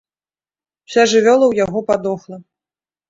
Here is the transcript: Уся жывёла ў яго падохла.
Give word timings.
Уся 0.87 1.03
жывёла 1.11 1.45
ў 1.49 1.53
яго 1.65 1.79
падохла. 1.91 2.35